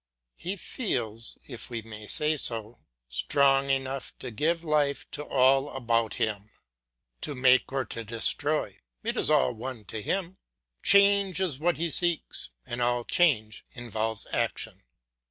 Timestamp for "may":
1.83-2.07